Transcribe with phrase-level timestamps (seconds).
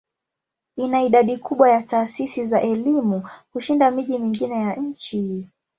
[0.75, 5.47] Ina idadi kubwa ya taasisi za elimu kushinda miji mingine ya nchi.